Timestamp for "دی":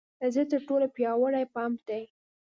1.89-2.03